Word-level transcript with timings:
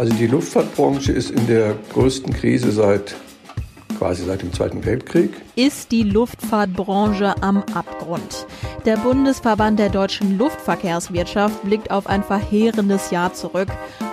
Also 0.00 0.14
die 0.14 0.28
Luftfahrtbranche 0.28 1.12
ist 1.12 1.30
in 1.30 1.46
der 1.46 1.74
größten 1.92 2.32
Krise 2.32 2.72
seit 2.72 3.14
quasi 3.98 4.24
seit 4.24 4.40
dem 4.40 4.50
Zweiten 4.50 4.82
Weltkrieg. 4.86 5.30
Ist 5.56 5.92
die 5.92 6.04
Luftfahrtbranche 6.04 7.34
am 7.42 7.58
Abgrund? 7.74 8.46
Der 8.86 8.96
Bundesverband 8.96 9.78
der 9.78 9.90
deutschen 9.90 10.38
Luftverkehrswirtschaft 10.38 11.62
blickt 11.64 11.90
auf 11.90 12.06
ein 12.06 12.24
verheerendes 12.24 13.10
Jahr 13.10 13.34
zurück. 13.34 13.68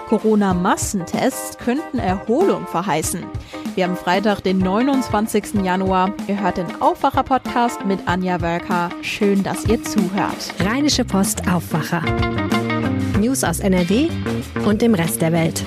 Corona-Massentests 0.10 1.58
könnten 1.58 2.00
Erholung 2.00 2.68
verheißen. 2.68 3.24
Wir 3.76 3.86
haben 3.86 3.96
Freitag, 3.96 4.42
den 4.42 4.58
29. 4.58 5.64
Januar. 5.64 6.14
Ihr 6.28 6.42
hört 6.42 6.58
den 6.58 6.82
Aufwacher-Podcast 6.82 7.86
mit 7.86 8.02
Anja 8.08 8.42
Wölker. 8.42 8.90
Schön, 9.04 9.42
dass 9.42 9.64
ihr 9.64 9.82
zuhört. 9.82 10.54
Rheinische 10.60 11.06
Post 11.06 11.48
Aufwacher. 11.50 12.04
News 13.18 13.44
aus 13.44 13.60
NRW 13.60 14.10
und 14.66 14.84
dem 14.84 14.94
Rest 14.94 15.22
der 15.22 15.32
Welt. 15.32 15.64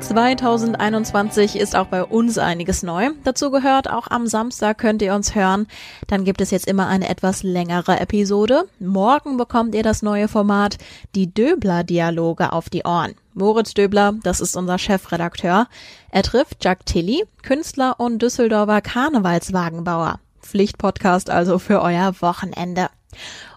2021 0.00 1.56
ist 1.56 1.76
auch 1.76 1.88
bei 1.88 2.02
uns 2.02 2.38
einiges 2.38 2.82
neu. 2.82 3.10
Dazu 3.24 3.50
gehört, 3.50 3.90
auch 3.90 4.06
am 4.08 4.26
Samstag 4.26 4.78
könnt 4.78 5.02
ihr 5.02 5.14
uns 5.14 5.34
hören. 5.34 5.66
Dann 6.06 6.24
gibt 6.24 6.40
es 6.40 6.50
jetzt 6.50 6.66
immer 6.66 6.86
eine 6.86 7.10
etwas 7.10 7.42
längere 7.42 8.00
Episode. 8.00 8.64
Morgen 8.78 9.36
bekommt 9.36 9.74
ihr 9.74 9.82
das 9.82 10.00
neue 10.00 10.28
Format, 10.28 10.78
die 11.14 11.32
Döbler-Dialoge 11.32 12.52
auf 12.52 12.70
die 12.70 12.84
Ohren. 12.84 13.14
Moritz 13.34 13.74
Döbler, 13.74 14.14
das 14.22 14.40
ist 14.40 14.56
unser 14.56 14.78
Chefredakteur. 14.78 15.66
Er 16.10 16.22
trifft 16.22 16.64
Jack 16.64 16.86
Tilly, 16.86 17.24
Künstler 17.42 18.00
und 18.00 18.22
Düsseldorfer 18.22 18.80
Karnevalswagenbauer. 18.80 20.20
Pflichtpodcast 20.40 21.28
also 21.28 21.58
für 21.58 21.82
euer 21.82 22.14
Wochenende. 22.20 22.88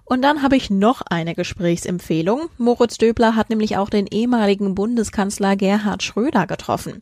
Und 0.05 0.22
dann 0.23 0.44
habe 0.44 0.58
ich 0.58 0.70
noch 0.70 1.02
eine 1.10 1.36
Gesprächsempfehlung. 1.36 2.50
Moritz 2.58 2.98
Döbler 2.98 3.36
hat 3.36 3.50
nämlich 3.50 3.78
auch 3.78 3.90
den 3.90 4.08
ehemaligen 4.08 4.76
Bundeskanzler 4.76 5.55
Gerhard 5.55 6.03
Schröder 6.03 6.48
getroffen. 6.48 7.02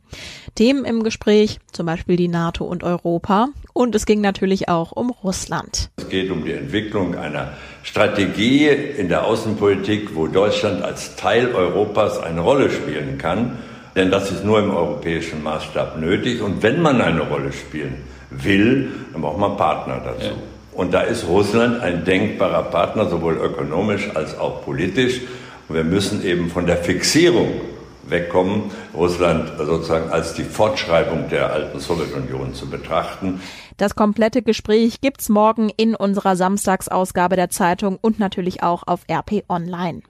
Themen 0.54 0.84
im 0.84 1.02
Gespräch, 1.02 1.58
zum 1.72 1.86
Beispiel 1.86 2.16
die 2.16 2.28
NATO 2.28 2.64
und 2.64 2.84
Europa. 2.84 3.48
Und 3.72 3.94
es 3.94 4.06
ging 4.06 4.20
natürlich 4.20 4.68
auch 4.68 4.92
um 4.92 5.10
Russland. 5.10 5.90
Es 5.96 6.08
geht 6.08 6.30
um 6.30 6.44
die 6.44 6.52
Entwicklung 6.52 7.16
einer 7.16 7.54
Strategie 7.82 8.68
in 8.68 9.08
der 9.08 9.24
Außenpolitik, 9.24 10.14
wo 10.14 10.26
Deutschland 10.26 10.82
als 10.82 11.16
Teil 11.16 11.52
Europas 11.52 12.18
eine 12.18 12.40
Rolle 12.40 12.70
spielen 12.70 13.18
kann. 13.18 13.58
Denn 13.96 14.10
das 14.10 14.30
ist 14.30 14.44
nur 14.44 14.60
im 14.60 14.70
europäischen 14.70 15.42
Maßstab 15.42 15.98
nötig. 15.98 16.42
Und 16.42 16.62
wenn 16.62 16.80
man 16.80 17.00
eine 17.00 17.22
Rolle 17.22 17.52
spielen 17.52 17.96
will, 18.30 18.90
dann 19.12 19.22
braucht 19.22 19.38
man 19.38 19.56
Partner 19.56 20.00
dazu. 20.04 20.26
Ja. 20.26 20.32
Und 20.80 20.94
da 20.94 21.02
ist 21.02 21.28
Russland 21.28 21.82
ein 21.82 22.06
denkbarer 22.06 22.62
Partner, 22.62 23.06
sowohl 23.06 23.34
ökonomisch 23.34 24.16
als 24.16 24.38
auch 24.38 24.64
politisch. 24.64 25.20
Und 25.68 25.74
wir 25.74 25.84
müssen 25.84 26.24
eben 26.24 26.48
von 26.48 26.64
der 26.64 26.78
Fixierung 26.78 27.60
wegkommen, 28.04 28.70
Russland 28.94 29.52
sozusagen 29.58 30.08
als 30.08 30.32
die 30.32 30.42
Fortschreibung 30.42 31.28
der 31.28 31.52
alten 31.52 31.80
Sowjetunion 31.80 32.54
zu 32.54 32.70
betrachten. 32.70 33.42
Das 33.76 33.94
komplette 33.94 34.40
Gespräch 34.40 35.02
gibt's 35.02 35.28
morgen 35.28 35.68
in 35.76 35.94
unserer 35.94 36.34
Samstagsausgabe 36.34 37.36
der 37.36 37.50
Zeitung 37.50 37.98
und 38.00 38.18
natürlich 38.18 38.62
auch 38.62 38.84
auf 38.86 39.00
RP 39.06 39.44
Online. 39.50 40.00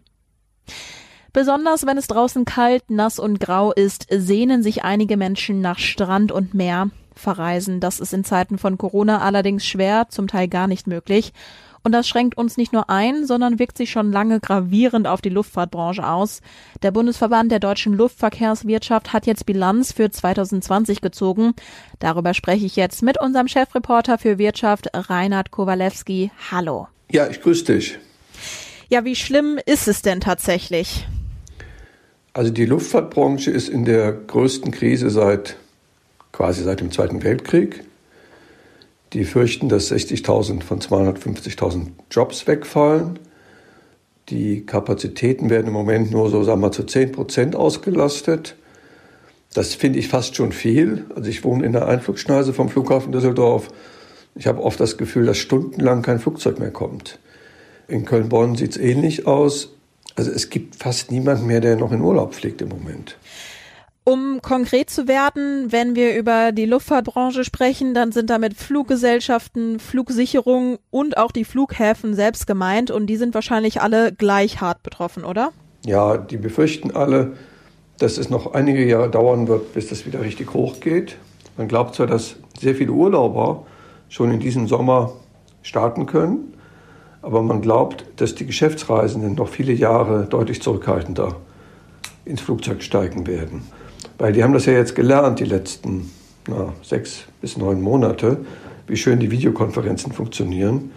Besonders 1.33 1.85
wenn 1.85 1.99
es 1.99 2.07
draußen 2.07 2.45
kalt, 2.45 2.91
nass 2.91 3.19
und 3.19 3.41
grau 3.41 3.73
ist, 3.73 4.07
sehnen 4.09 4.63
sich 4.63 4.85
einige 4.85 5.17
Menschen 5.17 5.61
nach 5.61 5.81
Strand 5.81 6.31
und 6.31 6.55
Meer 6.55 6.91
verreisen. 7.21 7.81
Das 7.81 8.01
ist 8.01 8.13
in 8.13 8.25
Zeiten 8.25 8.59
von 8.59 8.79
Corona 8.79 9.21
allerdings 9.21 9.67
schwer, 9.67 10.07
zum 10.09 10.27
Teil 10.27 10.49
gar 10.49 10.67
nicht 10.67 10.87
möglich. 10.87 11.33
Und 11.83 11.93
das 11.93 12.07
schränkt 12.07 12.37
uns 12.37 12.57
nicht 12.57 12.73
nur 12.73 12.91
ein, 12.91 13.27
sondern 13.27 13.59
wirkt 13.59 13.79
sich 13.79 13.91
schon 13.91 14.13
lange 14.13 14.41
gravierend 14.41 15.07
auf 15.07 15.23
die 15.23 15.31
Luftfahrtbranche 15.31 16.07
aus. 16.07 16.43
Der 16.83 16.91
Bundesverband 16.91 17.51
der 17.51 17.59
deutschen 17.59 17.95
Luftverkehrswirtschaft 17.95 19.13
hat 19.13 19.27
jetzt 19.27 19.47
Bilanz 19.47 19.93
für 19.93 20.11
2020 20.11 21.01
gezogen. 21.01 21.55
Darüber 21.99 22.35
spreche 22.35 22.67
ich 22.67 22.77
jetzt 22.77 23.03
mit 23.03 23.19
unserem 23.19 23.49
Chefreporter 23.49 24.19
für 24.19 24.37
Wirtschaft, 24.37 24.89
Reinhard 24.93 25.51
Kowalewski. 25.51 26.31
Hallo. 26.51 26.89
Ja, 27.11 27.29
ich 27.29 27.41
grüße 27.41 27.65
dich. 27.65 27.99
Ja, 28.89 29.05
wie 29.05 29.17
schlimm 29.17 29.59
ist 29.65 29.89
es 29.89 30.03
denn 30.03 30.21
tatsächlich? 30.21 31.07
Also 32.33 32.53
die 32.53 32.67
Luftfahrtbranche 32.67 33.51
ist 33.51 33.69
in 33.69 33.85
der 33.85 34.13
größten 34.13 34.71
Krise 34.71 35.11
seit 35.11 35.57
quasi 36.41 36.63
seit 36.63 36.81
dem 36.81 36.91
Zweiten 36.91 37.23
Weltkrieg. 37.23 37.85
Die 39.13 39.27
fürchten, 39.27 39.69
dass 39.69 39.93
60.000 39.93 40.63
von 40.63 40.81
250.000 40.81 41.89
Jobs 42.11 42.47
wegfallen. 42.47 43.19
Die 44.31 44.65
Kapazitäten 44.65 45.51
werden 45.51 45.67
im 45.67 45.75
Moment 45.75 46.11
nur 46.11 46.31
so, 46.31 46.43
sagen 46.43 46.63
wir, 46.63 46.73
zu 46.73 46.85
10 46.85 47.13
Prozent 47.13 47.57
ausgelastet. 47.57 48.57
Das 49.53 49.75
finde 49.75 49.99
ich 49.99 50.09
fast 50.09 50.35
schon 50.35 50.53
viel. 50.53 51.05
Also 51.15 51.29
ich 51.29 51.45
wohne 51.45 51.67
in 51.67 51.75
der 51.75 51.87
Einflugschneise 51.87 52.55
vom 52.55 52.71
Flughafen 52.71 53.13
Düsseldorf. 53.13 53.69
Ich 54.35 54.47
habe 54.47 54.63
oft 54.63 54.81
das 54.81 54.97
Gefühl, 54.97 55.27
dass 55.27 55.37
stundenlang 55.37 56.01
kein 56.01 56.21
Flugzeug 56.21 56.59
mehr 56.59 56.71
kommt. 56.71 57.19
In 57.87 58.07
Köln-Bonn 58.07 58.57
sieht 58.57 58.71
es 58.71 58.77
ähnlich 58.79 59.27
aus. 59.27 59.75
Also 60.17 60.31
es 60.31 60.49
gibt 60.49 60.77
fast 60.77 61.11
niemand 61.11 61.47
mehr, 61.47 61.61
der 61.61 61.77
noch 61.77 61.93
in 61.93 62.01
Urlaub 62.01 62.33
fliegt 62.33 62.63
im 62.63 62.71
Moment. 62.71 63.19
Um 64.05 64.41
konkret 64.41 64.89
zu 64.89 65.09
werden, 65.09 65.71
wenn 65.73 65.95
wir 65.95 66.17
über 66.17 66.53
die 66.53 66.65
Luftfahrtbranche 66.65 67.45
sprechen, 67.45 67.93
dann 67.93 68.13
sind 68.13 68.31
damit 68.31 68.55
Fluggesellschaften, 68.55 69.79
Flugsicherung 69.79 70.79
und 70.91 71.19
auch 71.19 71.33
die 71.33 71.45
Flughäfen 71.45 72.15
selbst 72.15 72.47
gemeint 72.47 72.91
und 72.91 73.07
die 73.07 73.17
sind 73.17 73.35
wahrscheinlich 73.35 73.83
alle 73.83 74.13
gleich 74.13 74.61
hart 74.63 74.83
betroffen, 74.83 75.25
oder? 75.25 75.53
Ja, 75.85 76.17
die 76.17 76.39
befürchten 76.39 76.97
alle, 76.97 77.35
dass 77.99 78.17
es 78.17 78.31
noch 78.31 78.55
einige 78.55 78.87
Jahre 78.87 79.11
dauern 79.11 79.49
wird, 79.49 79.75
bis 79.75 79.89
das 79.89 80.07
wieder 80.07 80.23
richtig 80.23 80.55
hochgeht. 80.55 81.17
Man 81.59 81.69
glaubt 81.69 81.95
zwar, 81.95 82.07
dass 82.07 82.37
sehr 82.59 82.75
viele 82.75 82.93
Urlauber 82.93 83.67
schon 84.09 84.33
in 84.33 84.41
diesem 84.41 84.67
Sommer 84.67 85.13
starten 85.63 86.07
können, 86.07 86.55
aber 87.21 87.43
man 87.43 87.61
glaubt, 87.61 88.07
dass 88.17 88.35
die 88.35 88.47
Geschäftsreisenden 88.47 89.35
noch 89.35 89.49
viele 89.49 89.75
Jahre 89.75 90.25
deutlich 90.25 90.63
zurückhaltender 90.63 91.37
ins 92.25 92.41
Flugzeug 92.41 92.83
steigen 92.83 93.27
werden. 93.27 93.63
Weil 94.21 94.35
die 94.35 94.45
haben 94.45 94.53
das 94.53 94.67
ja 94.67 94.75
jetzt 94.75 94.95
gelernt, 94.95 95.41
die 95.41 95.47
letzten 95.47 96.11
na, 96.47 96.75
sechs 96.83 97.25
bis 97.41 97.57
neun 97.57 97.81
Monate, 97.81 98.45
wie 98.87 98.99
schön 98.99 99.19
die 99.19 99.31
Videokonferenzen 99.31 100.13
funktionieren. 100.13 100.91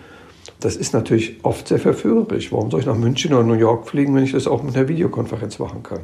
Das 0.59 0.75
ist 0.75 0.93
natürlich 0.93 1.37
oft 1.43 1.69
sehr 1.69 1.79
verführerisch. 1.79 2.51
Warum 2.51 2.69
soll 2.69 2.81
ich 2.81 2.85
nach 2.85 2.97
München 2.97 3.33
oder 3.33 3.43
New 3.43 3.53
York 3.53 3.87
fliegen, 3.87 4.13
wenn 4.13 4.25
ich 4.25 4.33
das 4.33 4.45
auch 4.45 4.61
mit 4.61 4.75
einer 4.75 4.89
Videokonferenz 4.89 5.57
machen 5.59 5.83
kann? 5.83 6.01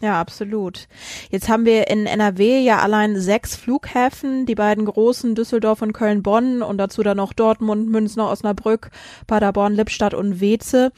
Ja, 0.00 0.18
absolut. 0.18 0.88
Jetzt 1.30 1.50
haben 1.50 1.66
wir 1.66 1.88
in 1.88 2.06
NRW 2.06 2.60
ja 2.60 2.78
allein 2.78 3.20
sechs 3.20 3.56
Flughäfen, 3.56 4.46
die 4.46 4.54
beiden 4.54 4.86
großen 4.86 5.34
Düsseldorf 5.34 5.82
und 5.82 5.92
Köln-Bonn 5.92 6.62
und 6.62 6.78
dazu 6.78 7.02
dann 7.02 7.18
noch 7.18 7.34
Dortmund, 7.34 7.90
München, 7.90 8.20
Osnabrück, 8.20 8.90
Paderborn, 9.26 9.74
Lippstadt 9.74 10.14
und 10.14 10.40
Weze. 10.40 10.92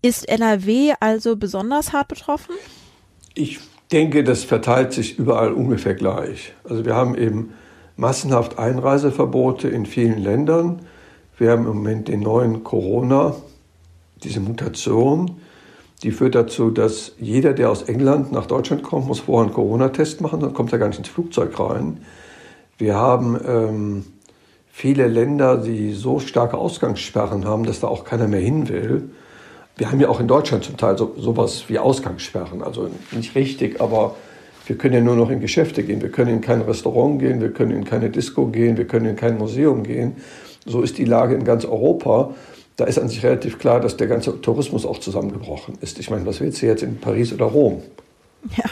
Ist 0.00 0.26
NRW 0.26 0.94
also 0.98 1.36
besonders 1.36 1.92
hart 1.92 2.08
betroffen? 2.08 2.54
Ich 3.34 3.60
denke, 3.92 4.24
das 4.24 4.44
verteilt 4.44 4.92
sich 4.92 5.18
überall 5.18 5.52
ungefähr 5.52 5.94
gleich. 5.94 6.54
Also 6.68 6.84
wir 6.84 6.94
haben 6.94 7.14
eben 7.16 7.54
massenhaft 7.96 8.58
Einreiseverbote 8.58 9.68
in 9.68 9.86
vielen 9.86 10.18
Ländern. 10.18 10.80
Wir 11.36 11.50
haben 11.50 11.66
im 11.66 11.76
Moment 11.76 12.08
den 12.08 12.20
neuen 12.20 12.64
Corona, 12.64 13.34
diese 14.22 14.40
Mutation, 14.40 15.40
die 16.02 16.12
führt 16.12 16.34
dazu, 16.34 16.70
dass 16.70 17.12
jeder, 17.18 17.52
der 17.52 17.70
aus 17.70 17.82
England 17.82 18.32
nach 18.32 18.46
Deutschland 18.46 18.82
kommt, 18.82 19.06
muss 19.06 19.20
vorher 19.20 19.46
einen 19.46 19.54
Corona-Test 19.54 20.20
machen, 20.20 20.40
dann 20.40 20.54
kommt 20.54 20.72
er 20.72 20.78
gar 20.78 20.88
nicht 20.88 20.98
ins 20.98 21.08
Flugzeug 21.08 21.58
rein. 21.60 21.98
Wir 22.78 22.94
haben 22.94 23.38
ähm, 23.46 24.04
viele 24.70 25.06
Länder, 25.06 25.58
die 25.58 25.92
so 25.92 26.18
starke 26.18 26.56
Ausgangssperren 26.56 27.44
haben, 27.44 27.64
dass 27.64 27.80
da 27.80 27.88
auch 27.88 28.04
keiner 28.04 28.28
mehr 28.28 28.40
hin 28.40 28.68
will. 28.68 29.10
Wir 29.80 29.90
haben 29.90 29.98
ja 29.98 30.10
auch 30.10 30.20
in 30.20 30.28
Deutschland 30.28 30.62
zum 30.62 30.76
Teil 30.76 30.98
so, 30.98 31.14
sowas 31.16 31.64
wie 31.68 31.78
Ausgangssperren. 31.78 32.62
Also 32.62 32.90
nicht 33.12 33.34
richtig, 33.34 33.80
aber 33.80 34.14
wir 34.66 34.76
können 34.76 34.92
ja 34.92 35.00
nur 35.00 35.16
noch 35.16 35.30
in 35.30 35.40
Geschäfte 35.40 35.82
gehen. 35.82 36.02
Wir 36.02 36.10
können 36.10 36.34
in 36.34 36.40
kein 36.42 36.60
Restaurant 36.60 37.18
gehen, 37.18 37.40
wir 37.40 37.50
können 37.50 37.70
in 37.70 37.84
keine 37.84 38.10
Disco 38.10 38.44
gehen, 38.48 38.76
wir 38.76 38.86
können 38.86 39.06
in 39.06 39.16
kein 39.16 39.38
Museum 39.38 39.82
gehen. 39.82 40.16
So 40.66 40.82
ist 40.82 40.98
die 40.98 41.06
Lage 41.06 41.34
in 41.34 41.44
ganz 41.44 41.64
Europa. 41.64 42.34
Da 42.76 42.84
ist 42.84 42.98
an 42.98 43.08
sich 43.08 43.24
relativ 43.24 43.58
klar, 43.58 43.80
dass 43.80 43.96
der 43.96 44.06
ganze 44.06 44.38
Tourismus 44.42 44.84
auch 44.84 44.98
zusammengebrochen 44.98 45.78
ist. 45.80 45.98
Ich 45.98 46.10
meine, 46.10 46.26
was 46.26 46.42
willst 46.42 46.60
du 46.60 46.66
jetzt 46.66 46.82
in 46.82 46.98
Paris 46.98 47.32
oder 47.32 47.46
Rom? 47.46 47.80
Ja. 48.58 48.66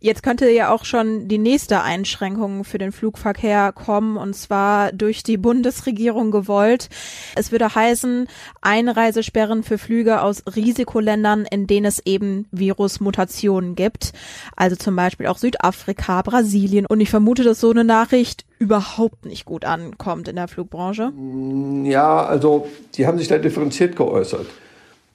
Jetzt 0.00 0.22
könnte 0.22 0.48
ja 0.50 0.70
auch 0.70 0.84
schon 0.84 1.28
die 1.28 1.38
nächste 1.38 1.82
Einschränkung 1.82 2.64
für 2.64 2.78
den 2.78 2.92
Flugverkehr 2.92 3.72
kommen, 3.72 4.16
und 4.16 4.34
zwar 4.34 4.92
durch 4.92 5.22
die 5.22 5.36
Bundesregierung 5.36 6.30
gewollt. 6.30 6.88
Es 7.34 7.52
würde 7.52 7.74
heißen, 7.74 8.26
Einreisesperren 8.60 9.62
für 9.62 9.78
Flüge 9.78 10.22
aus 10.22 10.42
Risikoländern, 10.54 11.46
in 11.50 11.66
denen 11.66 11.86
es 11.86 12.00
eben 12.04 12.46
Virusmutationen 12.50 13.74
gibt. 13.74 14.12
Also 14.56 14.76
zum 14.76 14.96
Beispiel 14.96 15.26
auch 15.26 15.38
Südafrika, 15.38 16.22
Brasilien. 16.22 16.86
Und 16.86 17.00
ich 17.00 17.10
vermute, 17.10 17.42
dass 17.44 17.60
so 17.60 17.70
eine 17.70 17.84
Nachricht 17.84 18.44
überhaupt 18.58 19.26
nicht 19.26 19.44
gut 19.44 19.64
ankommt 19.64 20.28
in 20.28 20.36
der 20.36 20.48
Flugbranche. 20.48 21.12
Ja, 21.84 22.24
also 22.24 22.68
die 22.94 23.06
haben 23.06 23.18
sich 23.18 23.28
da 23.28 23.38
differenziert 23.38 23.96
geäußert. 23.96 24.46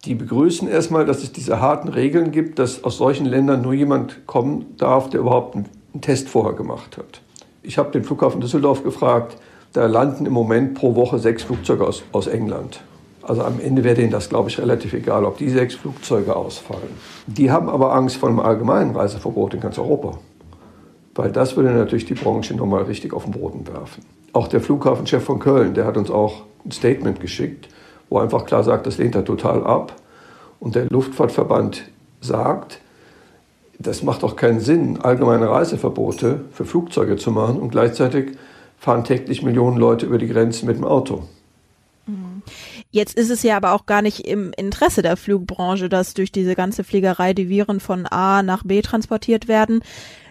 Die 0.06 0.16
begrüßen 0.16 0.68
erstmal, 0.68 1.06
dass 1.06 1.24
es 1.24 1.32
diese 1.32 1.60
harten 1.60 1.90
Regeln 1.90 2.32
gibt, 2.32 2.60
dass 2.60 2.84
aus 2.84 2.98
solchen 2.98 3.26
Ländern 3.26 3.62
nur 3.62 3.74
jemand 3.74 4.26
kommen 4.28 4.76
darf, 4.78 5.10
der 5.10 5.22
überhaupt 5.22 5.56
einen 5.56 6.02
Test 6.02 6.30
vorher 6.30 6.54
gemacht 6.54 6.98
hat. 6.98 7.22
Ich 7.64 7.78
habe 7.78 7.92
den 7.92 8.04
Flughafen 8.04 8.40
Düsseldorf 8.40 8.84
gefragt, 8.84 9.38
da 9.74 9.86
landen 9.86 10.26
im 10.26 10.34
Moment 10.34 10.76
pro 10.76 10.96
Woche 10.96 11.20
sechs 11.20 11.44
Flugzeuge 11.44 11.86
aus, 11.86 12.04
aus 12.12 12.28
England. 12.28 12.82
Also 13.24 13.44
am 13.44 13.60
Ende 13.60 13.84
wäre 13.84 13.96
denen 13.96 14.12
das, 14.12 14.30
glaube 14.30 14.50
ich, 14.50 14.58
relativ 14.58 14.94
egal, 14.94 15.26
ob 15.26 15.38
die 15.38 15.50
sechs 15.50 15.76
Flugzeuge 15.76 16.34
ausfallen. 16.34 16.90
Die 17.26 17.52
haben 17.52 17.68
aber 17.68 17.94
Angst 17.94 18.16
vor 18.16 18.30
einem 18.30 18.40
allgemeinen 18.40 18.96
Reiseverbot 18.96 19.54
in 19.54 19.60
ganz 19.60 19.78
Europa. 19.78 20.18
Weil 21.14 21.32
das 21.32 21.58
würde 21.58 21.72
natürlich 21.72 22.06
die 22.06 22.14
Branche 22.14 22.56
nochmal 22.56 22.84
richtig 22.84 23.12
auf 23.12 23.26
den 23.26 23.34
Boden 23.34 23.68
werfen. 23.68 24.06
Auch 24.32 24.48
der 24.48 24.62
Flughafenchef 24.62 25.24
von 25.24 25.40
Köln, 25.40 25.74
der 25.74 25.86
hat 25.86 25.98
uns 25.98 26.10
auch 26.10 26.44
ein 26.64 26.72
Statement 26.72 27.20
geschickt, 27.20 27.68
wo 28.09 28.19
einfach 28.19 28.45
klar 28.45 28.63
sagt, 28.63 28.88
das 28.88 28.98
lehnt 28.98 29.15
er 29.15 29.25
total 29.25 29.65
ab. 29.65 29.95
Und 30.59 30.75
der 30.75 30.86
Luftfahrtverband 30.86 31.83
sagt, 32.21 32.80
das 33.80 34.01
macht 34.01 34.24
doch 34.24 34.36
keinen 34.36 34.59
Sinn, 34.59 35.00
allgemeine 35.01 35.50
Reiseverbote 35.50 36.45
für 36.51 36.65
Flugzeuge 36.65 37.18
zu 37.18 37.31
machen 37.31 37.59
und 37.59 37.69
gleichzeitig 37.69 38.38
fahren 38.80 39.04
täglich 39.04 39.44
Millionen 39.44 39.77
Leute 39.77 40.06
über 40.06 40.18
die 40.18 40.27
Grenzen 40.27 40.65
mit 40.65 40.77
dem 40.77 40.86
Auto. 40.86 41.24
Jetzt 42.89 43.18
ist 43.18 43.30
es 43.30 43.44
ja 43.44 43.57
aber 43.57 43.74
auch 43.74 43.86
gar 43.86 44.01
nicht 44.01 44.21
im 44.25 44.53
Interesse 44.56 45.01
der 45.01 45.18
Flugbranche, 45.18 45.89
dass 45.89 46.13
durch 46.13 46.31
diese 46.31 46.56
ganze 46.56 46.83
Fliegerei 46.83 47.33
die 47.33 47.50
Viren 47.50 47.80
von 47.80 48.06
A 48.06 48.44
nach 48.44 48.63
B 48.63 48.81
transportiert 48.81 49.48
werden. 49.48 49.83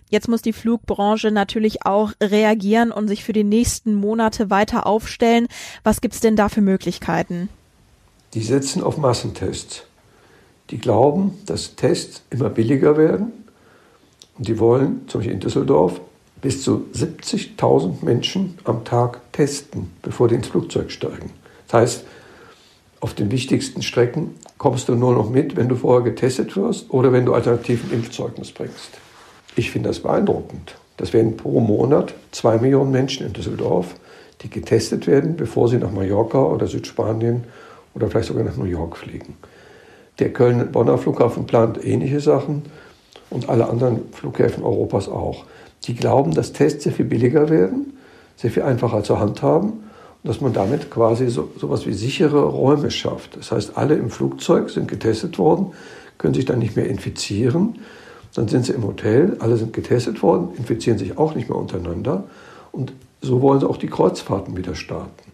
Jetzt 0.08 0.28
muss 0.28 0.40
die 0.40 0.52
Flugbranche 0.52 1.30
natürlich 1.30 1.84
auch 1.84 2.12
reagieren 2.22 2.92
und 2.92 3.08
sich 3.08 3.24
für 3.24 3.32
die 3.32 3.44
nächsten 3.44 3.94
Monate 3.94 4.50
weiter 4.50 4.86
aufstellen. 4.86 5.48
Was 5.82 6.00
gibt 6.00 6.14
es 6.14 6.20
denn 6.20 6.36
da 6.36 6.48
für 6.48 6.60
Möglichkeiten? 6.62 7.48
Die 8.36 8.42
setzen 8.42 8.82
auf 8.82 8.98
Massentests. 8.98 9.84
Die 10.68 10.76
glauben, 10.76 11.38
dass 11.46 11.74
Tests 11.74 12.20
immer 12.28 12.50
billiger 12.50 12.98
werden 12.98 13.32
und 14.36 14.46
die 14.46 14.58
wollen, 14.58 15.08
zum 15.08 15.20
Beispiel 15.20 15.32
in 15.32 15.40
Düsseldorf, 15.40 16.02
bis 16.42 16.62
zu 16.62 16.84
70.000 16.94 18.04
Menschen 18.04 18.58
am 18.64 18.84
Tag 18.84 19.22
testen, 19.32 19.90
bevor 20.02 20.28
die 20.28 20.34
ins 20.34 20.48
Flugzeug 20.48 20.90
steigen. 20.90 21.30
Das 21.66 21.80
heißt, 21.80 22.04
auf 23.00 23.14
den 23.14 23.30
wichtigsten 23.30 23.80
Strecken 23.80 24.34
kommst 24.58 24.90
du 24.90 24.96
nur 24.96 25.14
noch 25.14 25.30
mit, 25.30 25.56
wenn 25.56 25.70
du 25.70 25.76
vorher 25.76 26.04
getestet 26.04 26.58
wirst 26.58 26.90
oder 26.90 27.12
wenn 27.12 27.24
du 27.24 27.32
alternativen 27.32 27.90
Impfzeugnis 27.90 28.52
bringst. 28.52 28.90
Ich 29.54 29.70
finde 29.70 29.88
das 29.88 30.00
beeindruckend. 30.00 30.76
Das 30.98 31.14
wären 31.14 31.38
pro 31.38 31.60
Monat 31.60 32.12
zwei 32.32 32.58
Millionen 32.58 32.90
Menschen 32.90 33.26
in 33.26 33.32
Düsseldorf, 33.32 33.94
die 34.42 34.50
getestet 34.50 35.06
werden, 35.06 35.36
bevor 35.36 35.68
sie 35.68 35.78
nach 35.78 35.90
Mallorca 35.90 36.42
oder 36.42 36.66
Südspanien 36.66 37.44
oder 37.96 38.08
vielleicht 38.08 38.28
sogar 38.28 38.44
nach 38.44 38.56
New 38.56 38.64
York 38.64 38.96
fliegen. 38.96 39.34
Der 40.20 40.32
Köln-Bonner 40.32 40.96
Flughafen 40.96 41.46
plant 41.46 41.84
ähnliche 41.84 42.20
Sachen 42.20 42.62
und 43.28 43.48
alle 43.48 43.68
anderen 43.68 44.12
Flughäfen 44.12 44.62
Europas 44.62 45.08
auch. 45.08 45.44
Die 45.84 45.94
glauben, 45.94 46.32
dass 46.32 46.52
Tests 46.52 46.84
sehr 46.84 46.92
viel 46.92 47.06
billiger 47.06 47.48
werden, 47.48 47.98
sehr 48.36 48.50
viel 48.50 48.62
einfacher 48.62 49.02
zu 49.02 49.18
handhaben 49.18 49.84
dass 50.26 50.40
man 50.40 50.52
damit 50.52 50.90
quasi 50.90 51.28
so 51.28 51.50
etwas 51.56 51.86
wie 51.86 51.92
sichere 51.92 52.42
Räume 52.42 52.90
schafft. 52.90 53.36
Das 53.36 53.52
heißt, 53.52 53.76
alle 53.76 53.94
im 53.94 54.10
Flugzeug 54.10 54.70
sind 54.70 54.88
getestet 54.88 55.38
worden, 55.38 55.72
können 56.18 56.34
sich 56.34 56.44
dann 56.44 56.58
nicht 56.58 56.76
mehr 56.76 56.88
infizieren. 56.88 57.78
Dann 58.34 58.48
sind 58.48 58.66
sie 58.66 58.72
im 58.72 58.84
Hotel, 58.84 59.36
alle 59.38 59.56
sind 59.56 59.72
getestet 59.72 60.22
worden, 60.22 60.48
infizieren 60.56 60.98
sich 60.98 61.16
auch 61.16 61.34
nicht 61.34 61.48
mehr 61.48 61.56
untereinander. 61.56 62.24
Und 62.72 62.92
so 63.22 63.40
wollen 63.40 63.60
sie 63.60 63.68
auch 63.68 63.76
die 63.76 63.86
Kreuzfahrten 63.86 64.56
wieder 64.56 64.74
starten. 64.74 65.25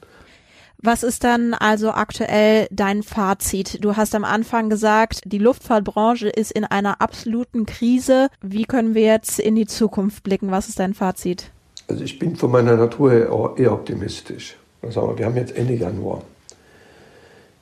Was 0.82 1.04
ist 1.04 1.22
dann 1.24 1.54
also 1.54 1.92
aktuell 1.92 2.66
dein 2.70 3.02
Fazit? 3.02 3.84
Du 3.84 3.96
hast 3.96 4.14
am 4.14 4.24
Anfang 4.24 4.68
gesagt, 4.68 5.20
die 5.24 5.38
Luftfahrtbranche 5.38 6.28
ist 6.28 6.50
in 6.50 6.64
einer 6.64 7.00
absoluten 7.00 7.66
Krise. 7.66 8.28
Wie 8.42 8.64
können 8.64 8.94
wir 8.94 9.02
jetzt 9.02 9.38
in 9.38 9.54
die 9.54 9.66
Zukunft 9.66 10.24
blicken? 10.24 10.50
Was 10.50 10.68
ist 10.68 10.80
dein 10.80 10.94
Fazit? 10.94 11.50
Also 11.88 12.02
ich 12.02 12.18
bin 12.18 12.36
von 12.36 12.50
meiner 12.50 12.76
Natur 12.76 13.12
her 13.12 13.54
eher 13.56 13.72
optimistisch 13.72 14.56
wir, 14.82 15.18
wir 15.18 15.26
haben 15.26 15.36
jetzt 15.36 15.56
Ende 15.56 15.74
Januar. 15.74 16.22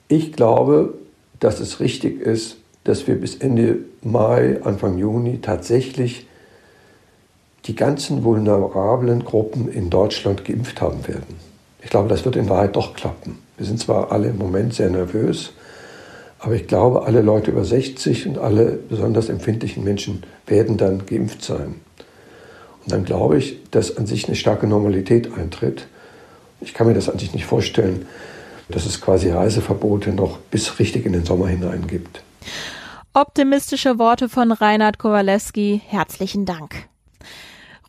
Ich 0.08 0.32
glaube, 0.32 0.94
dass 1.38 1.60
es 1.60 1.80
richtig 1.80 2.20
ist, 2.20 2.56
dass 2.84 3.06
wir 3.06 3.20
bis 3.20 3.36
Ende 3.36 3.78
Mai, 4.02 4.60
Anfang 4.62 4.98
Juni 4.98 5.40
tatsächlich 5.40 6.26
die 7.66 7.74
ganzen 7.74 8.24
vulnerablen 8.24 9.24
Gruppen 9.24 9.68
in 9.68 9.90
Deutschland 9.90 10.44
geimpft 10.44 10.80
haben 10.80 11.06
werden. 11.06 11.49
Ich 11.82 11.90
glaube, 11.90 12.08
das 12.08 12.24
wird 12.24 12.36
in 12.36 12.48
Wahrheit 12.48 12.76
doch 12.76 12.94
klappen. 12.94 13.38
Wir 13.56 13.66
sind 13.66 13.80
zwar 13.80 14.12
alle 14.12 14.28
im 14.28 14.38
Moment 14.38 14.74
sehr 14.74 14.90
nervös, 14.90 15.52
aber 16.38 16.54
ich 16.54 16.66
glaube, 16.66 17.04
alle 17.04 17.20
Leute 17.20 17.50
über 17.50 17.64
60 17.64 18.26
und 18.26 18.38
alle 18.38 18.78
besonders 18.88 19.28
empfindlichen 19.28 19.84
Menschen 19.84 20.22
werden 20.46 20.76
dann 20.76 21.04
geimpft 21.06 21.42
sein. 21.42 21.76
Und 22.82 22.92
dann 22.92 23.04
glaube 23.04 23.38
ich, 23.38 23.58
dass 23.70 23.96
an 23.96 24.06
sich 24.06 24.26
eine 24.26 24.36
starke 24.36 24.66
Normalität 24.66 25.30
eintritt. 25.36 25.86
Ich 26.60 26.74
kann 26.74 26.86
mir 26.86 26.94
das 26.94 27.08
eigentlich 27.08 27.34
nicht 27.34 27.46
vorstellen, 27.46 28.06
dass 28.68 28.86
es 28.86 29.00
quasi 29.00 29.30
Reiseverbote 29.30 30.12
noch 30.12 30.38
bis 30.38 30.78
richtig 30.78 31.04
in 31.04 31.12
den 31.12 31.24
Sommer 31.24 31.48
hinein 31.48 31.86
gibt. 31.86 32.22
Optimistische 33.12 33.98
Worte 33.98 34.28
von 34.28 34.52
Reinhard 34.52 34.98
Kowalewski. 34.98 35.82
Herzlichen 35.86 36.46
Dank. 36.46 36.88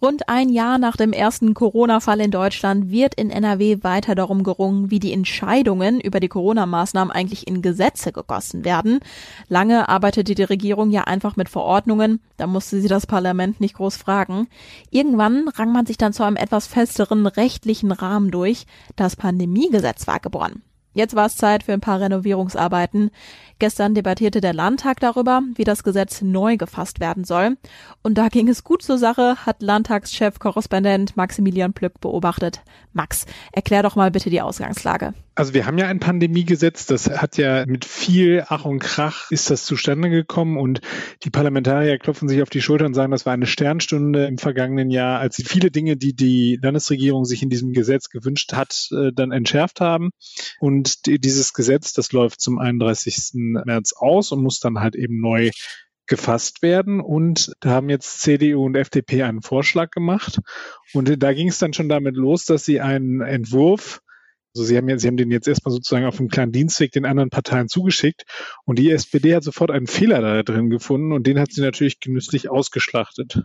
Rund 0.01 0.30
ein 0.30 0.50
Jahr 0.50 0.80
nach 0.80 0.98
dem 0.98 1.13
ersten 1.13 1.53
Corona-Fall 1.53 2.21
in 2.21 2.31
Deutschland 2.31 2.89
wird 2.89 3.13
in 3.13 3.30
NRW 3.30 3.83
weiter 3.83 4.15
darum 4.15 4.44
gerungen, 4.44 4.89
wie 4.89 4.98
die 4.98 5.13
Entscheidungen 5.13 6.01
über 6.01 6.19
die 6.19 6.27
Corona-Maßnahmen 6.27 7.13
eigentlich 7.13 7.48
in 7.48 7.62
Gesetze 7.62 8.12
gegossen 8.12 8.65
werden. 8.65 9.00
Lange 9.48 9.89
arbeitete 9.89 10.33
die 10.33 10.42
Regierung 10.42 10.89
ja 10.89 11.03
einfach 11.03 11.36
mit 11.36 11.50
Verordnungen, 11.50 12.19
da 12.38 12.48
musste 12.48 12.81
sie 12.81 12.88
das 12.88 13.06
Parlament 13.06 13.62
nicht 13.62 13.75
groß 13.75 13.95
fragen. 13.95 14.48
Irgendwann 14.89 15.48
rang 15.50 15.71
man 15.71 15.86
sich 15.86 15.98
dann 15.98 16.13
zu 16.13 16.24
einem 16.24 16.36
etwas 16.36 16.65
festeren 16.65 17.27
rechtlichen 17.27 17.92
Rahmen 17.92 18.31
durch. 18.31 18.65
Das 18.95 19.15
Pandemiegesetz 19.15 20.07
war 20.07 20.19
geboren. 20.19 20.63
Jetzt 20.93 21.15
war 21.15 21.25
es 21.27 21.38
Zeit 21.38 21.63
für 21.63 21.73
ein 21.73 21.79
paar 21.79 22.01
Renovierungsarbeiten. 22.01 23.11
Gestern 23.59 23.93
debattierte 23.93 24.41
der 24.41 24.53
Landtag 24.53 24.99
darüber, 24.99 25.41
wie 25.55 25.63
das 25.63 25.83
Gesetz 25.83 26.21
neu 26.21 26.57
gefasst 26.57 26.99
werden 26.99 27.23
soll. 27.23 27.57
Und 28.01 28.17
da 28.17 28.27
ging 28.27 28.49
es 28.49 28.63
gut 28.63 28.81
zur 28.81 28.97
Sache, 28.97 29.38
hat 29.45 29.61
Landtagschef 29.61 30.39
Korrespondent 30.39 31.15
Maximilian 31.15 31.73
Plück 31.73 32.01
beobachtet. 32.01 32.61
Max, 32.91 33.25
erklär 33.51 33.83
doch 33.83 33.95
mal 33.95 34.11
bitte 34.11 34.29
die 34.29 34.41
Ausgangslage. 34.41 35.13
Also 35.33 35.54
wir 35.54 35.66
haben 35.66 35.78
ja 35.78 35.88
ein 35.88 36.01
Pandemiegesetz, 36.01 36.86
das 36.88 37.10
hat 37.10 37.38
ja 37.38 37.66
mit 37.66 37.86
viel 37.86 38.44
Ach 38.48 38.66
und 38.66 38.80
Krach 38.80 39.31
ist 39.31 39.50
das 39.50 39.63
zustande 39.63 40.10
gekommen 40.10 40.57
und 40.57 40.81
die 41.24 41.30
Parlamentarier 41.30 41.97
klopfen 42.00 42.28
sich 42.28 42.42
auf 42.42 42.50
die 42.50 42.61
Schulter 42.61 42.85
und 42.85 42.94
sagen, 42.94 43.11
das 43.11 43.26
war 43.26 43.31
eine 43.31 43.45
Sternstunde 43.45 44.26
im 44.26 44.38
vergangenen 44.38 44.90
Jahr, 44.90 45.19
als 45.19 45.38
sie 45.38 45.45
viele 45.45 45.71
Dinge, 45.71 45.95
die 45.95 46.14
die 46.14 46.59
Landesregierung 46.61 47.23
sich 47.23 47.44
in 47.44 47.50
diesem 47.50 47.71
Gesetz 47.71 48.09
gewünscht 48.09 48.52
hat, 48.52 48.90
äh, 48.92 49.11
dann 49.14 49.31
entschärft 49.31 49.80
haben. 49.80 50.09
Und 50.59 51.06
dieses 51.07 51.54
Gesetz, 51.54 51.94
das 51.94 52.11
läuft 52.11 52.42
zum 52.42 52.59
31. 52.59 53.64
März 53.66 53.94
aus 53.94 54.33
und 54.33 54.44
muss 54.44 54.59
dann 54.59 54.80
halt 54.80 54.95
eben 54.95 55.21
neu 55.21 55.52
gefasst 56.07 56.61
werden. 56.61 57.00
Und 57.00 57.54
da 57.61 57.69
haben 57.69 57.90
jetzt 57.90 58.19
CDU 58.19 58.66
und 58.66 58.76
FDP 58.76 59.23
einen 59.23 59.42
Vorschlag 59.42 59.92
gemacht. 59.92 60.40
Und 60.94 61.23
da 61.23 61.31
ging 61.31 61.47
es 61.47 61.57
dann 61.57 61.71
schon 61.71 61.88
damit 61.88 62.18
los, 62.18 62.44
dass 62.44 62.66
sie 62.66 62.81
einen 62.81 63.21
Entwurf 63.21 64.02
also 64.55 64.65
sie 64.65 64.77
haben, 64.77 64.89
jetzt, 64.89 65.01
sie 65.01 65.07
haben 65.07 65.17
den 65.17 65.31
jetzt 65.31 65.47
erstmal 65.47 65.73
sozusagen 65.73 66.05
auf 66.05 66.19
einem 66.19 66.29
kleinen 66.29 66.51
Dienstweg 66.51 66.91
den 66.91 67.05
anderen 67.05 67.29
Parteien 67.29 67.67
zugeschickt 67.67 68.23
und 68.65 68.79
die 68.79 68.91
SPD 68.91 69.35
hat 69.35 69.43
sofort 69.43 69.71
einen 69.71 69.87
Fehler 69.87 70.21
da 70.21 70.43
drin 70.43 70.69
gefunden 70.69 71.11
und 71.13 71.27
den 71.27 71.39
hat 71.39 71.51
sie 71.51 71.61
natürlich 71.61 71.99
genüsslich 71.99 72.49
ausgeschlachtet. 72.49 73.43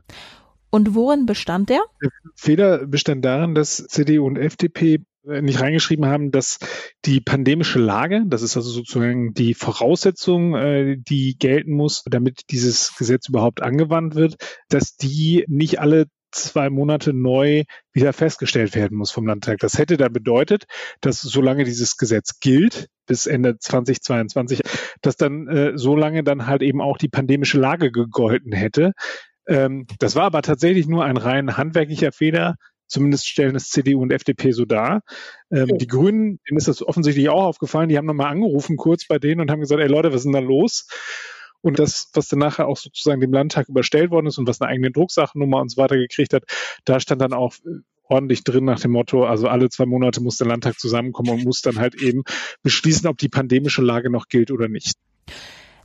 Und 0.71 0.95
worin 0.95 1.27
bestand 1.27 1.71
der? 1.71 1.81
Der 2.03 2.11
Fehler 2.35 2.87
bestand 2.87 3.25
darin, 3.25 3.55
dass 3.55 3.87
CDU 3.87 4.27
und 4.27 4.37
FDP 4.37 5.05
äh, 5.27 5.43
nicht 5.43 5.61
reingeschrieben 5.61 6.07
haben, 6.07 6.31
dass 6.31 6.59
die 7.05 7.21
pandemische 7.21 7.79
Lage, 7.79 8.25
das 8.27 8.43
ist 8.43 8.57
also 8.57 8.71
sozusagen 8.71 9.33
die 9.33 9.55
Voraussetzung, 9.55 10.55
äh, 10.55 10.97
die 10.97 11.37
gelten 11.39 11.73
muss, 11.73 12.03
damit 12.05 12.43
dieses 12.51 12.95
Gesetz 12.97 13.29
überhaupt 13.29 13.63
angewandt 13.63 14.15
wird, 14.15 14.37
dass 14.69 14.97
die 14.97 15.45
nicht 15.49 15.81
alle 15.81 16.07
zwei 16.45 16.71
Monate 16.71 17.13
neu 17.13 17.65
wieder 17.93 18.13
festgestellt 18.13 18.75
werden 18.75 18.97
muss 18.97 19.11
vom 19.11 19.27
Landtag. 19.27 19.59
Das 19.59 19.79
hätte 19.79 19.97
dann 19.97 20.13
bedeutet, 20.13 20.65
dass 21.01 21.21
solange 21.21 21.65
dieses 21.65 21.97
Gesetz 21.97 22.41
gilt, 22.41 22.89
bis 23.07 23.27
Ende 23.27 23.59
2022, 23.59 24.61
dass 25.03 25.17
dann 25.17 25.49
äh, 25.49 25.73
so 25.77 25.97
lange 25.97 26.25
dann 26.25 26.47
halt 26.47 26.63
eben 26.63 26.81
auch 26.81 26.99
die 26.99 27.09
pandemische 27.09 27.59
Lage 27.59 27.91
gegolten 27.91 28.53
hätte. 28.53 28.93
Ähm, 29.47 29.87
das 29.99 30.17
war 30.17 30.25
aber 30.25 30.43
tatsächlich 30.43 30.87
nur 30.87 31.05
ein 31.05 31.17
rein 31.17 31.57
handwerklicher 31.57 32.13
Fehler 32.13 32.57
Zumindest 32.89 33.27
stellen 33.27 33.57
es 33.57 33.71
CDU 33.71 34.03
und 34.03 34.13
FDP 34.13 34.53
so 34.53 34.65
dar. 34.65 35.03
Ähm, 35.51 35.71
oh. 35.73 35.77
Die 35.77 35.87
Grünen, 35.87 36.39
denen 36.49 36.59
ist 36.59 36.69
das 36.69 36.87
offensichtlich 36.87 37.29
auch 37.29 37.45
aufgefallen, 37.45 37.89
die 37.89 37.99
haben 37.99 38.07
nochmal 38.07 38.31
angerufen 38.31 38.77
kurz 38.77 39.07
bei 39.07 39.19
denen 39.19 39.41
und 39.41 39.51
haben 39.51 39.61
gesagt, 39.61 39.81
ey 39.81 39.89
Leute, 39.89 40.11
was 40.11 40.19
ist 40.19 40.25
denn 40.25 40.33
da 40.33 40.39
los? 40.39 40.87
Und 41.63 41.79
das, 41.79 42.11
was 42.15 42.29
dann 42.29 42.39
nachher 42.39 42.69
auch 42.69 42.77
sozusagen 42.77 43.21
dem 43.21 43.33
Landtag 43.33 43.69
überstellt 43.69 44.11
worden 44.11 44.27
ist 44.27 44.39
und 44.39 44.47
was 44.47 44.61
eine 44.61 44.71
eigene 44.71 44.91
Drucksachennummer 44.91 45.61
und 45.61 45.71
so 45.71 45.81
weiter 45.81 45.97
gekriegt 45.97 46.33
hat, 46.33 46.45
da 46.85 47.01
stand 47.01 47.21
dann 47.21 47.33
auch 47.33 47.55
äh, 47.65 47.81
ordentlich 48.09 48.45
drin 48.45 48.65
nach 48.65 48.81
dem 48.81 48.93
Motto, 48.93 49.25
also 49.25 49.49
alle 49.49 49.69
zwei 49.69 49.87
Monate 49.87 50.21
muss 50.21 50.37
der 50.37 50.47
Landtag 50.47 50.79
zusammenkommen 50.79 51.31
und 51.31 51.45
muss 51.45 51.61
dann 51.61 51.79
halt 51.79 51.95
eben 51.97 52.23
beschließen, 52.63 53.09
ob 53.09 53.19
die 53.19 53.29
pandemische 53.29 53.83
Lage 53.83 54.11
noch 54.11 54.29
gilt 54.29 54.51
oder 54.51 54.69
nicht. 54.69 54.95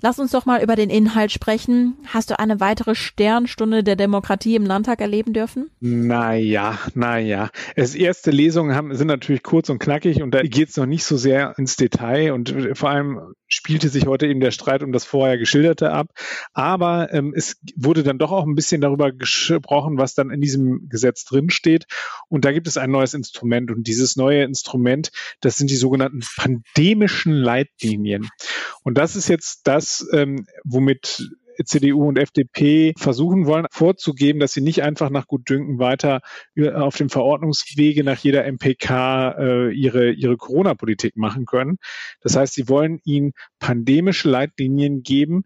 Lass 0.03 0.17
uns 0.17 0.31
doch 0.31 0.47
mal 0.47 0.63
über 0.63 0.75
den 0.75 0.89
Inhalt 0.89 1.31
sprechen. 1.31 1.95
Hast 2.07 2.31
du 2.31 2.39
eine 2.39 2.59
weitere 2.59 2.95
Sternstunde 2.95 3.83
der 3.83 3.95
Demokratie 3.95 4.55
im 4.55 4.65
Landtag 4.65 4.99
erleben 4.99 5.31
dürfen? 5.31 5.69
Naja, 5.79 6.79
naja. 6.95 7.51
Es 7.75 7.93
erste 7.93 8.31
Lesungen 8.31 8.75
haben, 8.75 8.95
sind 8.95 9.07
natürlich 9.07 9.43
kurz 9.43 9.69
und 9.69 9.77
knackig 9.77 10.23
und 10.23 10.31
da 10.31 10.41
geht 10.41 10.69
es 10.69 10.77
noch 10.77 10.87
nicht 10.87 11.03
so 11.03 11.17
sehr 11.17 11.53
ins 11.59 11.75
Detail 11.75 12.33
und 12.33 12.55
vor 12.73 12.89
allem 12.89 13.33
spielte 13.53 13.89
sich 13.89 14.05
heute 14.05 14.27
eben 14.27 14.39
der 14.39 14.51
Streit 14.51 14.83
um 14.83 14.91
das 14.91 15.05
vorher 15.05 15.37
geschilderte 15.37 15.91
ab. 15.91 16.07
Aber 16.53 17.13
ähm, 17.13 17.33
es 17.35 17.57
wurde 17.75 18.03
dann 18.03 18.17
doch 18.17 18.31
auch 18.31 18.45
ein 18.45 18.55
bisschen 18.55 18.81
darüber 18.81 19.11
gesprochen, 19.11 19.97
was 19.97 20.15
dann 20.15 20.31
in 20.31 20.41
diesem 20.41 20.87
Gesetz 20.89 21.25
drinsteht. 21.25 21.85
Und 22.29 22.45
da 22.45 22.51
gibt 22.51 22.67
es 22.67 22.77
ein 22.77 22.91
neues 22.91 23.13
Instrument 23.13 23.71
und 23.71 23.87
dieses 23.87 24.15
neue 24.15 24.43
Instrument, 24.43 25.11
das 25.41 25.57
sind 25.57 25.69
die 25.69 25.75
sogenannten 25.75 26.21
pandemischen 26.37 27.33
Leitlinien. 27.33 28.29
Und 28.83 28.97
das 28.97 29.15
ist 29.15 29.27
jetzt 29.27 29.61
das, 29.67 30.07
ähm, 30.13 30.45
womit 30.63 31.29
CDU 31.65 32.07
und 32.07 32.17
FDP 32.17 32.93
versuchen 32.97 33.45
wollen, 33.45 33.65
vorzugeben, 33.71 34.39
dass 34.39 34.53
sie 34.53 34.61
nicht 34.61 34.83
einfach 34.83 35.09
nach 35.09 35.27
Gutdünken 35.27 35.79
weiter 35.79 36.21
auf 36.73 36.95
dem 36.95 37.09
Verordnungswege 37.09 38.03
nach 38.03 38.17
jeder 38.19 38.45
MPK 38.45 39.35
äh, 39.37 39.71
ihre, 39.71 40.11
ihre 40.11 40.37
Corona-Politik 40.37 41.17
machen 41.17 41.45
können. 41.45 41.77
Das 42.21 42.35
heißt, 42.35 42.53
sie 42.53 42.69
wollen 42.69 42.99
ihnen 43.03 43.33
pandemische 43.59 44.29
Leitlinien 44.29 45.03
geben, 45.03 45.43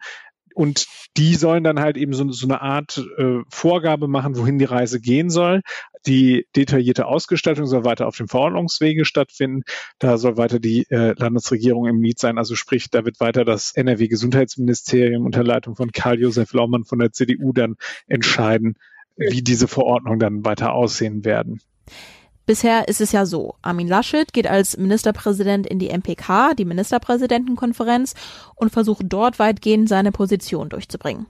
und 0.56 0.88
die 1.18 1.36
sollen 1.36 1.64
dann 1.64 1.80
halt 1.80 1.98
eben 1.98 2.14
so, 2.14 2.32
so 2.32 2.48
eine 2.48 2.62
Art 2.62 3.04
äh, 3.18 3.40
Vorgabe 3.50 4.08
machen, 4.08 4.38
wohin 4.38 4.58
die 4.58 4.66
Reise 4.66 5.02
gehen 5.02 5.30
soll. 5.30 5.62
Die 6.08 6.48
detaillierte 6.56 7.08
Ausgestaltung 7.08 7.66
soll 7.66 7.84
weiter 7.84 8.08
auf 8.08 8.16
dem 8.16 8.28
Verordnungswege 8.28 9.06
stattfinden. 9.06 9.64
Da 10.00 10.18
soll 10.18 10.38
weiter 10.38 10.60
die 10.60 10.86
äh, 10.90 11.14
Landesregierung 11.18 11.88
im 11.88 12.02
Lied 12.02 12.20
sein. 12.20 12.38
Also 12.38 12.56
sprich, 12.56 12.90
da 12.90 13.06
wird 13.06 13.20
weiter 13.20 13.44
das 13.44 13.74
NRW-Gesundheitsministerium 13.76 15.26
unter 15.26 15.44
Leitung 15.44 15.76
von 15.76 15.92
Karl-Josef 15.92 16.54
Laumann 16.54 16.86
von 16.86 17.00
der 17.00 17.12
CDU 17.12 17.52
dann 17.52 17.76
entscheiden, 18.08 18.76
wie 19.18 19.42
diese 19.42 19.68
Verordnungen 19.68 20.20
dann 20.20 20.46
weiter 20.46 20.74
aussehen 20.74 21.26
werden. 21.26 21.60
Bisher 22.46 22.88
ist 22.88 23.02
es 23.02 23.12
ja 23.12 23.25
so, 23.25 23.56
Armin 23.64 23.88
Laschet 23.88 24.32
geht 24.32 24.46
als 24.46 24.78
Ministerpräsident 24.78 25.66
in 25.66 25.80
die 25.80 25.90
MPK, 25.90 26.54
die 26.54 26.66
Ministerpräsidentenkonferenz, 26.66 28.14
und 28.56 28.72
versucht 28.72 29.06
dort 29.10 29.40
weitgehend 29.40 29.90
seine 29.90 30.12
Position 30.12 30.70
durchzubringen. 30.70 31.25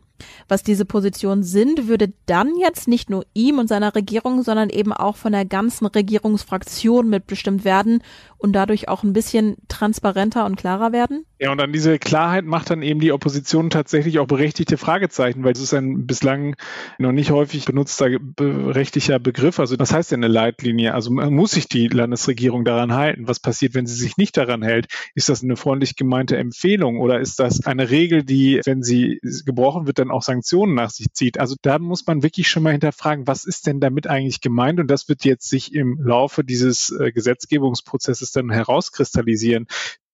Was 0.48 0.64
diese 0.64 0.86
Positionen 0.86 1.44
sind, 1.44 1.88
würde 1.88 2.14
dann 2.26 2.56
jetzt 2.58 2.88
nicht 2.88 3.10
nur 3.10 3.26
ihm 3.34 3.60
und 3.60 3.68
seiner 3.68 3.96
Regierung, 3.96 4.44
sondern 4.44 4.70
eben 4.70 4.94
auch 4.94 5.16
von 5.16 5.32
der 5.32 5.46
ganzen 5.46 5.86
Regierungsfraktion 5.86 7.10
mitbestimmt 7.10 7.66
werden 7.66 8.02
und 8.38 8.54
dadurch 8.54 8.88
auch 8.90 9.04
ein 9.04 9.14
bisschen 9.14 9.56
transparenter 9.68 10.46
und 10.46 10.56
klarer 10.56 10.92
werden? 10.92 11.26
Ja, 11.40 11.52
und 11.52 11.60
an 11.60 11.74
diese 11.74 12.00
Klarheit 12.00 12.46
macht 12.46 12.70
dann 12.70 12.82
eben 12.82 13.00
die 13.00 13.12
Opposition 13.12 13.70
tatsächlich 13.70 14.20
auch 14.20 14.28
berechtigte 14.28 14.78
Fragezeichen, 14.78 15.44
weil 15.44 15.52
es 15.52 15.60
ist 15.60 15.74
ein 15.74 16.06
bislang 16.06 16.56
noch 16.98 17.12
nicht 17.12 17.32
häufig 17.32 17.66
benutzter 17.66 18.10
rechtlicher 18.40 19.20
Begriff. 19.20 19.60
Also 19.60 19.76
das 19.76 19.92
heißt 19.92 20.12
ja 20.12 20.18
eine 20.18 20.28
Leitlinie. 20.28 20.94
Also 20.94 21.12
muss 21.12 21.52
sich 21.52 21.68
die 21.68 21.88
Landesregierung 21.88 22.64
daran 22.64 22.94
halten. 22.94 23.28
Was 23.28 23.40
passiert, 23.40 23.74
wenn 23.74 23.86
sie 23.86 23.96
sich 23.96 24.16
nicht 24.18 24.38
daran 24.38 24.62
hält? 24.62 24.88
Ist 25.14 25.28
das 25.28 25.44
eine 25.44 25.58
freundlich 25.58 25.96
gemeinte 25.96 26.38
Empfehlung 26.38 27.00
oder 27.00 27.20
ist 27.20 27.40
das 27.40 27.66
eine 27.66 27.90
Regel, 27.90 28.24
die, 28.24 28.62
wenn 28.64 28.84
sie 28.84 29.20
gebrochen 29.46 29.88
wird, 29.88 30.00
dann 30.00 30.05
auch 30.12 30.22
Sanktionen 30.22 30.76
nach 30.76 30.90
sich 30.90 31.08
zieht? 31.14 31.40
Also 31.40 31.56
da 31.62 31.80
muss 31.80 32.06
man 32.06 32.24
wirklich 32.24 32.48
schon 32.48 32.64
mal 32.64 32.72
hinterfragen, 32.72 33.28
was 33.28 33.46
ist 33.46 33.68
denn 33.68 33.80
damit 33.80 34.08
eigentlich 34.08 34.42
gemeint? 34.42 34.80
Und 34.80 34.88
das 34.88 35.10
wird 35.10 35.26
jetzt 35.26 35.50
sich 35.50 35.74
im 35.74 36.00
Laufe 36.02 36.44
dieses 36.44 36.92
äh, 36.92 37.12
Gesetzgebungsprozesses 37.12 38.32
dann 38.32 38.52
herauskristallisieren. 38.52 39.68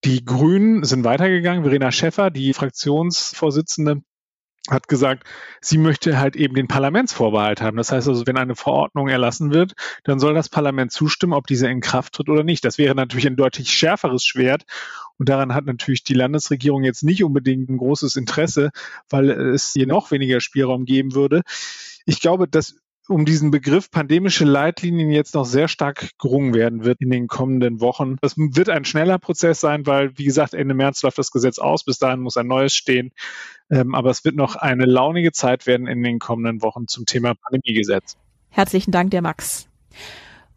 Die 0.04 0.26
Grünen 0.26 0.84
sind 0.84 1.04
weitergegangen. 1.04 1.64
Verena 1.64 1.92
Schäffer, 1.92 2.32
die 2.32 2.54
Fraktionsvorsitzende, 2.54 4.02
hat 4.70 4.88
gesagt, 4.88 5.24
sie 5.60 5.78
möchte 5.78 6.20
halt 6.20 6.36
eben 6.36 6.54
den 6.54 6.68
Parlamentsvorbehalt 6.68 7.62
haben. 7.62 7.78
Das 7.78 7.92
heißt 7.92 8.08
also, 8.08 8.28
wenn 8.28 8.38
eine 8.38 8.56
Verordnung 8.56 9.08
erlassen 9.08 9.54
wird, 9.54 9.74
dann 10.04 10.20
soll 10.20 10.36
das 10.36 10.50
Parlament 10.50 10.92
zustimmen, 10.92 11.34
ob 11.34 11.48
diese 11.48 11.68
in 11.68 11.82
Kraft 11.82 12.14
tritt 12.14 12.30
oder 12.30 12.44
nicht. 12.44 12.64
Das 12.64 12.78
wäre 12.78 12.94
natürlich 12.94 13.26
ein 13.26 13.36
deutlich 13.36 13.74
schärferes 13.74 14.24
Schwert. 14.24 14.64
Und 15.18 15.30
daran 15.30 15.56
hat 15.56 15.66
natürlich 15.66 16.04
die 16.04 16.14
Landesregierung 16.14 16.84
jetzt 16.84 17.04
nicht 17.04 17.24
unbedingt 17.24 17.70
ein 17.70 17.78
großes 17.78 18.16
Interesse, 18.16 18.72
weil 19.10 19.30
es 19.32 19.74
hier 19.74 19.88
noch 19.88 20.12
weniger 20.12 20.40
Spielraum 20.42 20.86
geben 20.86 21.16
würde. 21.16 21.42
Ich 22.06 22.22
glaube, 22.22 22.48
dass 22.48 22.76
um 23.12 23.26
diesen 23.26 23.52
Begriff 23.52 23.92
pandemische 23.92 24.46
Leitlinien 24.46 25.12
jetzt 25.12 25.36
noch 25.36 25.46
sehr 25.46 25.68
stark 25.68 26.12
gerungen 26.18 26.54
werden 26.54 26.84
wird 26.84 27.02
in 27.02 27.10
den 27.10 27.28
kommenden 27.28 27.82
Wochen. 27.82 28.16
Das 28.22 28.38
wird 28.38 28.70
ein 28.70 28.86
schneller 28.86 29.20
Prozess 29.20 29.60
sein, 29.60 29.86
weil, 29.86 30.18
wie 30.18 30.24
gesagt, 30.24 30.54
Ende 30.54 30.74
März 30.74 31.04
läuft 31.04 31.18
das 31.18 31.32
Gesetz 31.32 31.60
aus. 31.60 31.84
Bis 31.84 32.00
dahin 32.00 32.22
muss 32.22 32.38
ein 32.38 32.48
neues 32.48 32.74
stehen. 32.74 33.12
Ähm, 33.70 33.94
aber 33.94 34.10
es 34.10 34.26
wird 34.26 34.36
noch 34.36 34.56
eine 34.56 34.86
launige 34.86 35.32
Zeit 35.32 35.68
werden 35.68 35.88
in 35.88 36.02
den 36.02 36.20
kommenden 36.20 36.62
Wochen 36.62 36.88
zum 36.88 37.06
Thema 37.06 37.36
Pandemiegesetz. 37.36 38.18
Herzlichen 38.50 38.92
Dank, 38.92 39.12
der 39.12 39.22
Max. 39.22 39.68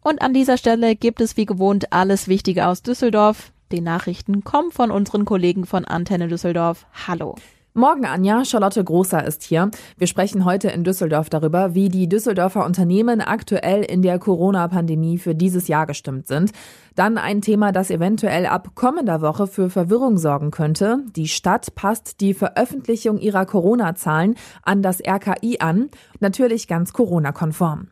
Und 0.01 0.23
an 0.23 0.35
dieser 0.35 0.57
Stelle 0.57 0.97
gibt 0.97 1.21
es 1.21 1.37
wie 1.37 1.47
gewohnt 1.47 1.93
alles 1.93 2.29
Wichtige 2.29 2.67
aus 2.67 2.83
Düsseldorf. 2.83 3.53
Die 3.73 3.81
Nachrichten 3.81 4.45
kommen 4.45 4.71
von 4.71 4.91
unseren 4.91 5.25
Kollegen 5.25 5.67
von 5.67 5.85
Antenne 5.85 6.29
Düsseldorf. 6.29 6.87
Hallo. 7.07 7.37
Morgen, 7.77 8.07
Anja. 8.07 8.45
Charlotte 8.45 8.85
Großer 8.85 9.27
ist 9.27 9.43
hier. 9.43 9.69
Wir 9.99 10.07
sprechen 10.07 10.45
heute 10.45 10.69
in 10.69 10.85
Düsseldorf 10.85 11.29
darüber, 11.29 11.75
wie 11.75 11.89
die 11.89 12.09
Düsseldorfer 12.09 12.65
Unternehmen 12.65 13.21
aktuell 13.21 13.83
in 13.83 14.01
der 14.01 14.21
Corona-Pandemie 14.21 15.19
für 15.19 15.35
dieses 15.35 15.67
Jahr 15.67 15.85
gestimmt 15.85 16.29
sind. 16.29 16.53
Dann 16.95 17.19
ein 17.19 17.43
Thema, 17.43 17.73
das 17.73 17.91
eventuell 17.91 18.47
ab 18.47 18.77
kommender 18.77 19.23
Woche 19.23 19.49
für 19.49 19.71
Verwirrung 19.71 20.19
sorgen 20.19 20.53
könnte. 20.53 20.99
Die 21.17 21.27
Stadt 21.27 21.75
passt 21.75 22.21
die 22.21 22.33
Veröffentlichung 22.33 23.19
ihrer 23.19 23.45
Corona-Zahlen 23.45 24.37
an 24.63 24.81
das 24.81 25.01
RKI 25.05 25.59
an. 25.59 25.91
Natürlich 26.21 26.69
ganz 26.69 26.93
Corona-konform. 26.93 27.89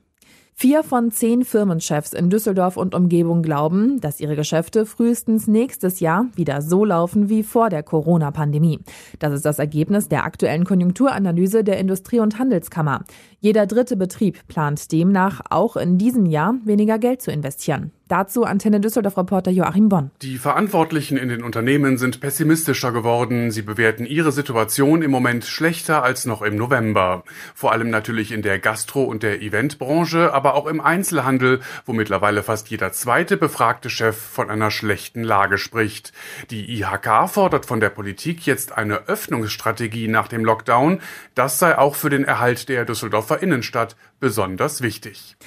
Vier 0.54 0.84
von 0.84 1.10
zehn 1.10 1.44
Firmenchefs 1.44 2.12
in 2.12 2.30
Düsseldorf 2.30 2.76
und 2.76 2.94
Umgebung 2.94 3.42
glauben, 3.42 4.00
dass 4.00 4.20
ihre 4.20 4.36
Geschäfte 4.36 4.86
frühestens 4.86 5.48
nächstes 5.48 5.98
Jahr 5.98 6.26
wieder 6.36 6.62
so 6.62 6.84
laufen 6.84 7.28
wie 7.28 7.42
vor 7.42 7.68
der 7.68 7.82
Corona-Pandemie. 7.82 8.78
Das 9.18 9.32
ist 9.32 9.44
das 9.44 9.58
Ergebnis 9.58 10.08
der 10.08 10.24
aktuellen 10.24 10.64
Konjunkturanalyse 10.64 11.64
der 11.64 11.78
Industrie- 11.78 12.20
und 12.20 12.38
Handelskammer. 12.38 13.04
Jeder 13.40 13.66
dritte 13.66 13.96
Betrieb 13.96 14.46
plant 14.46 14.92
demnach 14.92 15.40
auch 15.50 15.76
in 15.76 15.98
diesem 15.98 16.26
Jahr 16.26 16.54
weniger 16.64 16.98
Geld 16.98 17.22
zu 17.22 17.32
investieren. 17.32 17.90
Dazu 18.12 18.44
Antenne 18.44 18.78
Düsseldorf-Reporter 18.78 19.50
Joachim 19.50 19.88
Bonn. 19.88 20.10
Die 20.20 20.36
Verantwortlichen 20.36 21.16
in 21.16 21.30
den 21.30 21.42
Unternehmen 21.42 21.96
sind 21.96 22.20
pessimistischer 22.20 22.92
geworden. 22.92 23.50
Sie 23.50 23.62
bewerten 23.62 24.04
ihre 24.04 24.32
Situation 24.32 25.00
im 25.00 25.10
Moment 25.10 25.46
schlechter 25.46 26.02
als 26.02 26.26
noch 26.26 26.42
im 26.42 26.56
November. 26.56 27.24
Vor 27.54 27.72
allem 27.72 27.88
natürlich 27.88 28.30
in 28.30 28.42
der 28.42 28.58
Gastro- 28.58 29.04
und 29.04 29.22
der 29.22 29.40
Eventbranche, 29.40 30.34
aber 30.34 30.56
auch 30.56 30.66
im 30.66 30.82
Einzelhandel, 30.82 31.60
wo 31.86 31.94
mittlerweile 31.94 32.42
fast 32.42 32.68
jeder 32.68 32.92
zweite 32.92 33.38
befragte 33.38 33.88
Chef 33.88 34.18
von 34.18 34.50
einer 34.50 34.70
schlechten 34.70 35.22
Lage 35.22 35.56
spricht. 35.56 36.12
Die 36.50 36.70
IHK 36.70 37.30
fordert 37.30 37.64
von 37.64 37.80
der 37.80 37.88
Politik 37.88 38.44
jetzt 38.44 38.76
eine 38.76 39.08
Öffnungsstrategie 39.08 40.08
nach 40.08 40.28
dem 40.28 40.44
Lockdown. 40.44 41.00
Das 41.34 41.58
sei 41.58 41.78
auch 41.78 41.94
für 41.94 42.10
den 42.10 42.24
Erhalt 42.24 42.68
der 42.68 42.84
Düsseldorfer 42.84 43.42
Innenstadt 43.42 43.96
besonders 44.20 44.82
wichtig. 44.82 45.38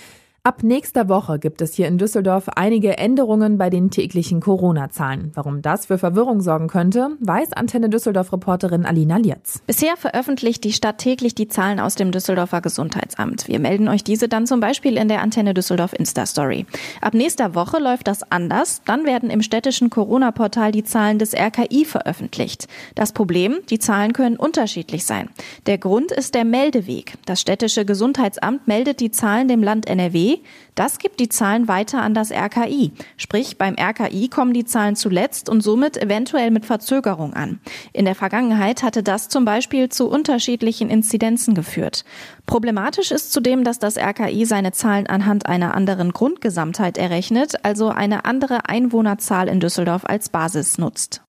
Ab 0.46 0.62
nächster 0.62 1.10
Woche 1.10 1.40
gibt 1.40 1.64
es 1.64 1.74
hier 1.74 1.88
in 1.88 1.98
Düsseldorf 1.98 2.50
einige 2.50 3.00
Änderungen 3.00 3.58
bei 3.58 3.72
den 3.72 3.90
täglichen 3.90 4.42
Corona-Zahlen. 4.42 5.32
Warum 5.34 5.64
das 5.64 5.88
für 5.88 5.98
Verwirrung 5.98 6.40
sorgen 6.42 6.68
könnte, 6.68 7.18
weiß 7.20 7.54
Antenne 7.54 7.90
Düsseldorf-Reporterin 7.90 8.86
Alina 8.86 9.18
Lietz. 9.18 9.64
Bisher 9.66 9.98
veröffentlicht 9.98 10.64
die 10.64 10.72
Stadt 10.72 11.00
täglich 11.00 11.34
die 11.34 11.48
Zahlen 11.48 11.80
aus 11.80 11.96
dem 11.96 12.12
Düsseldorfer 12.12 12.62
Gesundheitsamt. 12.62 13.48
Wir 13.48 13.60
melden 13.60 13.88
euch 13.88 14.04
diese 14.04 14.28
dann 14.28 14.46
zum 14.46 14.60
Beispiel 14.60 14.98
in 14.98 15.08
der 15.08 15.24
Antenne 15.24 15.56
Düsseldorf 15.56 15.94
Insta-Story. 15.94 16.68
Ab 17.02 17.16
nächster 17.16 17.56
Woche 17.56 17.80
läuft 17.80 18.08
das 18.08 18.32
anders. 18.32 18.84
Dann 18.86 19.08
werden 19.08 19.32
im 19.32 19.42
städtischen 19.42 19.90
Corona-Portal 19.90 20.72
die 20.72 20.84
Zahlen 20.84 21.18
des 21.18 21.34
RKI 21.34 21.86
veröffentlicht. 21.86 22.68
Das 22.94 23.14
Problem, 23.14 23.62
die 23.72 23.80
Zahlen 23.80 24.14
können 24.14 24.38
unterschiedlich 24.38 25.06
sein. 25.06 25.28
Der 25.66 25.80
Grund 25.80 26.12
ist 26.12 26.36
der 26.36 26.46
Meldeweg. 26.46 27.16
Das 27.26 27.42
städtische 27.42 27.84
Gesundheitsamt 27.84 28.68
meldet 28.68 29.00
die 29.00 29.10
Zahlen 29.10 29.48
dem 29.48 29.64
Land 29.64 29.90
NRW 29.90 30.35
das 30.76 31.00
gibt 31.00 31.20
die 31.20 31.30
Zahlen 31.30 31.68
weiter 31.68 32.02
an 32.02 32.14
das 32.14 32.32
RKI. 32.32 32.92
Sprich, 33.18 33.58
beim 33.58 33.76
RKI 33.80 34.28
kommen 34.28 34.54
die 34.54 34.66
Zahlen 34.66 34.96
zuletzt 34.96 35.50
und 35.50 35.62
somit 35.62 35.98
eventuell 35.98 36.52
mit 36.52 36.66
Verzögerung 36.66 37.34
an. 37.34 37.60
In 37.94 38.06
der 38.06 38.16
Vergangenheit 38.16 38.84
hatte 38.84 39.04
das 39.04 39.30
zum 39.30 39.46
Beispiel 39.46 39.90
zu 39.90 40.10
unterschiedlichen 40.10 40.90
Inzidenzen 40.90 41.54
geführt. 41.54 42.06
Problematisch 42.46 43.12
ist 43.12 43.32
zudem, 43.32 43.64
dass 43.64 43.80
das 43.80 43.98
RKI 43.98 44.46
seine 44.46 44.72
Zahlen 44.72 45.08
anhand 45.08 45.46
einer 45.46 45.74
anderen 45.74 46.12
Grundgesamtheit 46.12 46.98
errechnet, 46.98 47.64
also 47.64 47.90
eine 47.90 48.26
andere 48.26 48.68
Einwohnerzahl 48.68 49.48
in 49.48 49.60
Düsseldorf 49.60 50.04
als 50.06 50.30
Basis 50.30 50.78
nutzt. 50.78 51.22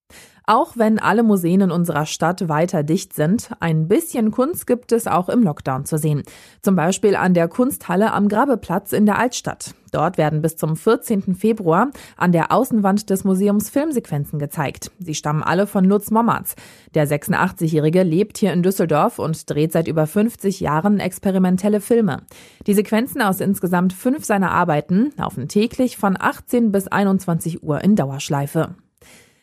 Auch 0.49 0.76
wenn 0.76 1.00
alle 1.00 1.25
Museen 1.25 1.61
in 1.61 1.71
unserer 1.73 2.07
Stadt 2.07 2.49
weiter 2.49 2.85
dicht 2.85 3.12
sind, 3.15 3.50
ein 3.59 3.88
bisschen 3.88 4.31
Kunst 4.31 4.69
gibt 4.69 4.93
es 4.93 5.09
auch 5.09 5.29
im 5.29 5.43
Lockdown 5.43 5.87
zu 5.87 5.99
sehen. 5.99 6.23
Zum 6.62 6.76
Beispiel 6.76 7.17
an 7.17 7.35
der 7.35 7.49
Kunsthalle 7.49 8.12
am 8.12 8.29
Grabeplatz 8.29 8.93
in 8.93 9.07
der 9.07 9.19
Altstadt. 9.19 9.75
Dort 9.91 10.19
werden 10.19 10.43
bis 10.43 10.57
zum 10.57 10.76
14. 10.76 11.35
Februar 11.35 11.91
an 12.17 12.31
der 12.31 12.53
Außenwand 12.53 13.11
des 13.11 13.25
Museums 13.25 13.71
Filmsequenzen 13.71 14.38
gezeigt. 14.38 14.93
Sie 15.00 15.17
stammen 15.17 15.43
alle 15.43 15.67
von 15.67 15.85
Lutz 15.85 16.12
Mommertz. 16.12 16.55
Der 16.95 17.09
86-Jährige 17.09 18.05
lebt 18.05 18.38
hier 18.38 18.53
in 18.53 18.62
Düsseldorf 18.62 19.19
und 19.19 19.50
dreht 19.50 19.73
seit 19.73 19.88
über 19.88 20.07
50 20.07 20.61
Jahren 20.61 21.00
experimentelle 21.00 21.81
Filme. 21.81 22.23
Die 22.69 22.75
Sequenzen 22.75 23.21
aus 23.21 23.41
insgesamt 23.41 23.93
fünf 23.93 24.25
seiner 24.25 24.53
Arbeiten 24.53 25.11
laufen 25.17 25.49
täglich 25.49 25.97
von 25.97 26.17
18 26.17 26.71
bis 26.71 26.87
21 26.87 27.65
Uhr 27.65 27.83
in 27.83 27.97
Dauerschleife. 27.97 28.76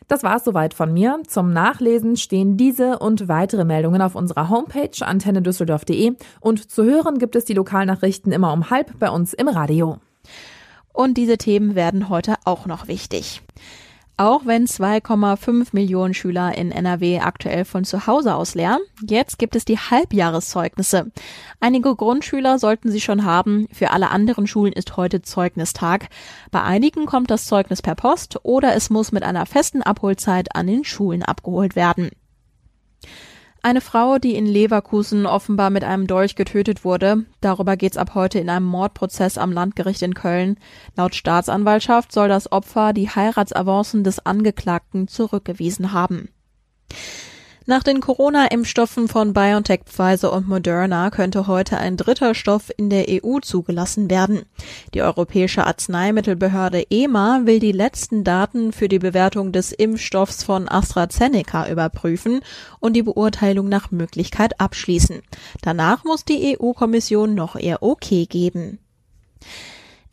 Das 0.08 0.22
war's 0.22 0.44
soweit 0.44 0.74
von 0.74 0.92
mir. 0.92 1.20
Zum 1.26 1.52
Nachlesen 1.52 2.16
stehen 2.16 2.56
diese 2.56 2.98
und 2.98 3.28
weitere 3.28 3.64
Meldungen 3.64 4.02
auf 4.02 4.14
unserer 4.14 4.50
Homepage 4.50 4.90
antennedüsseldorf.de 5.00 6.12
und 6.40 6.70
zu 6.70 6.84
hören 6.84 7.18
gibt 7.18 7.36
es 7.36 7.44
die 7.44 7.54
Lokalnachrichten 7.54 8.32
immer 8.32 8.52
um 8.52 8.70
halb 8.70 8.98
bei 8.98 9.10
uns 9.10 9.32
im 9.32 9.48
Radio. 9.48 9.98
Und 10.92 11.14
diese 11.14 11.38
Themen 11.38 11.74
werden 11.74 12.08
heute 12.08 12.34
auch 12.44 12.66
noch 12.66 12.86
wichtig. 12.86 13.42
Auch 14.16 14.46
wenn 14.46 14.66
2,5 14.66 15.70
Millionen 15.72 16.14
Schüler 16.14 16.56
in 16.56 16.70
NRW 16.70 17.18
aktuell 17.18 17.64
von 17.64 17.84
zu 17.84 18.06
Hause 18.06 18.36
aus 18.36 18.54
lernen, 18.54 18.84
jetzt 19.08 19.40
gibt 19.40 19.56
es 19.56 19.64
die 19.64 19.78
Halbjahreszeugnisse. 19.78 21.10
Einige 21.58 21.96
Grundschüler 21.96 22.60
sollten 22.60 22.92
sie 22.92 23.00
schon 23.00 23.24
haben, 23.24 23.66
für 23.72 23.90
alle 23.90 24.10
anderen 24.10 24.46
Schulen 24.46 24.72
ist 24.72 24.96
heute 24.96 25.22
Zeugnistag. 25.22 26.10
Bei 26.52 26.62
einigen 26.62 27.06
kommt 27.06 27.32
das 27.32 27.46
Zeugnis 27.46 27.82
per 27.82 27.96
Post 27.96 28.38
oder 28.44 28.76
es 28.76 28.88
muss 28.88 29.10
mit 29.10 29.24
einer 29.24 29.46
festen 29.46 29.82
Abholzeit 29.82 30.54
an 30.54 30.68
den 30.68 30.84
Schulen 30.84 31.24
abgeholt 31.24 31.74
werden. 31.74 32.10
Eine 33.64 33.80
Frau, 33.80 34.18
die 34.18 34.34
in 34.34 34.44
Leverkusen 34.44 35.24
offenbar 35.24 35.70
mit 35.70 35.84
einem 35.84 36.06
Dolch 36.06 36.34
getötet 36.34 36.84
wurde. 36.84 37.24
Darüber 37.40 37.78
geht's 37.78 37.96
ab 37.96 38.14
heute 38.14 38.38
in 38.38 38.50
einem 38.50 38.66
Mordprozess 38.66 39.38
am 39.38 39.52
Landgericht 39.52 40.02
in 40.02 40.12
Köln. 40.12 40.58
Laut 40.96 41.14
Staatsanwaltschaft 41.14 42.12
soll 42.12 42.28
das 42.28 42.52
Opfer 42.52 42.92
die 42.92 43.08
Heiratsavancen 43.08 44.04
des 44.04 44.18
Angeklagten 44.26 45.08
zurückgewiesen 45.08 45.92
haben. 45.94 46.28
Nach 47.66 47.82
den 47.82 48.00
Corona-Impfstoffen 48.00 49.08
von 49.08 49.32
BioNTech, 49.32 49.84
Pfizer 49.86 50.34
und 50.34 50.46
Moderna 50.46 51.08
könnte 51.08 51.46
heute 51.46 51.78
ein 51.78 51.96
dritter 51.96 52.34
Stoff 52.34 52.70
in 52.76 52.90
der 52.90 53.06
EU 53.08 53.38
zugelassen 53.40 54.10
werden. 54.10 54.42
Die 54.92 55.00
Europäische 55.00 55.66
Arzneimittelbehörde 55.66 56.84
EMA 56.90 57.40
will 57.44 57.60
die 57.60 57.72
letzten 57.72 58.22
Daten 58.22 58.74
für 58.74 58.88
die 58.88 58.98
Bewertung 58.98 59.50
des 59.52 59.72
Impfstoffs 59.72 60.44
von 60.44 60.68
AstraZeneca 60.68 61.70
überprüfen 61.70 62.42
und 62.80 62.92
die 62.92 63.02
Beurteilung 63.02 63.70
nach 63.70 63.90
Möglichkeit 63.90 64.60
abschließen. 64.60 65.22
Danach 65.62 66.04
muss 66.04 66.26
die 66.26 66.58
EU-Kommission 66.60 67.34
noch 67.34 67.56
ihr 67.56 67.78
Okay 67.80 68.26
geben. 68.26 68.78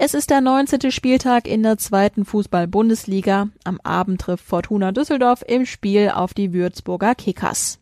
Es 0.03 0.15
ist 0.15 0.31
der 0.31 0.41
19. 0.41 0.89
Spieltag 0.89 1.47
in 1.47 1.61
der 1.61 1.77
zweiten 1.77 2.25
Fußball-Bundesliga. 2.25 3.49
Am 3.63 3.79
Abend 3.83 4.19
trifft 4.19 4.43
Fortuna 4.43 4.91
Düsseldorf 4.91 5.43
im 5.47 5.67
Spiel 5.67 6.09
auf 6.09 6.33
die 6.33 6.53
Würzburger 6.53 7.13
Kickers. 7.13 7.77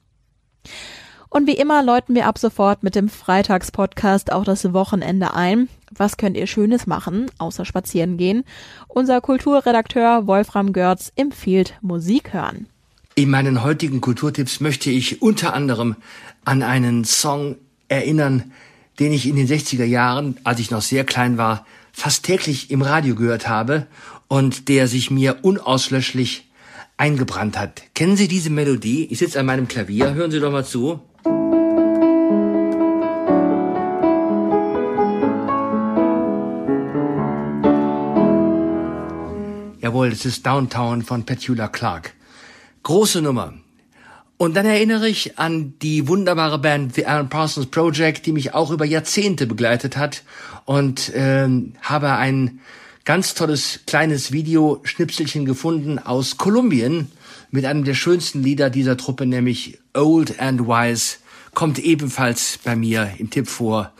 Und 1.30 1.48
wie 1.48 1.54
immer 1.54 1.82
läuten 1.82 2.16
wir 2.16 2.28
ab 2.28 2.38
sofort 2.38 2.84
mit 2.84 2.96
dem 2.96 3.08
Freitagspodcast 3.08 4.34
auch 4.34 4.44
das 4.44 4.74
Wochenende 4.74 5.34
ein. 5.34 5.70
Was 5.96 6.18
könnt 6.18 6.36
ihr 6.36 6.46
Schönes 6.46 6.88
machen, 6.88 7.28
außer 7.38 7.64
spazieren 7.64 8.18
gehen? 8.18 8.44
Unser 8.90 9.22
Kulturredakteur 9.22 10.28
Wolfram 10.28 10.74
Görz 10.74 11.14
empfiehlt 11.16 11.76
Musik 11.80 12.34
hören. 12.34 12.68
In 13.16 13.30
meinen 13.30 13.64
heutigen 13.64 14.02
Kulturtipps 14.02 14.60
möchte 14.60 14.90
ich 14.90 15.22
unter 15.22 15.54
anderem 15.54 15.96
an 16.44 16.64
einen 16.64 17.06
Song 17.06 17.56
erinnern, 17.88 18.52
den 19.00 19.14
ich 19.14 19.26
in 19.26 19.38
den 19.38 19.48
60er 19.48 19.86
Jahren, 19.86 20.36
als 20.44 20.60
ich 20.60 20.70
noch 20.70 20.82
sehr 20.82 21.06
klein 21.06 21.38
war, 21.38 21.66
fast 21.92 22.24
täglich 22.24 22.72
im 22.72 22.82
Radio 22.82 23.16
gehört 23.16 23.48
habe 23.48 23.88
und 24.28 24.68
der 24.70 24.88
sich 24.88 25.12
mir 25.12 25.40
unauslöschlich 25.42 26.50
eingebrannt 26.98 27.58
hat. 27.58 27.82
Kennen 27.94 28.18
Sie 28.18 28.28
diese 28.28 28.50
Melodie? 28.50 29.08
Ich 29.10 29.20
sitze 29.20 29.40
an 29.40 29.46
meinem 29.46 29.68
Klavier, 29.68 30.14
hören 30.14 30.32
Sie 30.32 30.40
doch 30.40 30.52
mal 30.52 30.66
zu. 30.66 31.02
Jawohl, 39.82 40.10
es 40.10 40.26
ist 40.26 40.46
Downtown 40.46 41.02
von 41.02 41.26
Petula 41.26 41.68
Clark. 41.68 42.14
Große 42.84 43.22
Nummer. 43.22 43.54
Und 44.42 44.56
dann 44.56 44.66
erinnere 44.66 45.10
ich 45.10 45.38
an 45.38 45.74
die 45.82 46.08
wunderbare 46.08 46.60
Band 46.60 46.96
The 46.96 47.08
Alan 47.08 47.28
Parsons 47.28 47.66
Project, 47.66 48.26
die 48.26 48.32
mich 48.32 48.54
auch 48.54 48.72
über 48.72 48.86
Jahrzehnte 48.86 49.46
begleitet 49.46 49.98
hat 49.98 50.24
und 50.64 51.12
ähm, 51.14 51.74
habe 51.82 52.14
ein 52.14 52.62
ganz 53.04 53.34
tolles 53.34 53.82
kleines 53.86 54.32
Videoschnipselchen 54.32 55.44
gefunden 55.44 56.00
aus 56.00 56.38
Kolumbien 56.38 57.12
mit 57.52 57.66
einem 57.66 57.84
der 57.84 57.96
schönsten 57.96 58.42
Lieder 58.42 58.70
dieser 58.70 58.96
Truppe, 58.96 59.26
nämlich 59.26 59.78
Old 59.94 60.40
and 60.40 60.62
Wise, 60.62 61.18
kommt 61.54 61.78
ebenfalls 61.78 62.60
bei 62.64 62.78
mir 62.78 63.10
im 63.18 63.30
Tipp 63.30 63.50
vor. 63.50 63.92